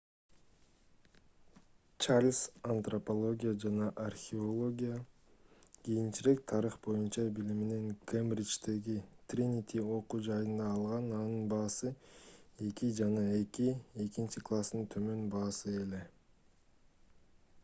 чарльз 2.03 2.37
антропология 2.73 3.51
жана 3.63 3.89
археология 4.05 4.95
кийинчерээк 5.87 6.39
тарых 6.51 6.77
боюнча 6.87 7.25
билимин 7.35 7.85
кембриждеги 8.13 8.95
тринити 9.33 9.81
окуу 9.97 10.21
жайында 10.29 10.69
алган 10.71 11.07
анын 11.19 11.43
баасы 11.53 11.91
2:2 12.63 13.75
экинчи 14.07 14.43
класстын 14.51 14.89
төмөн 14.95 15.21
баасы 15.37 15.75
эле 15.85 16.01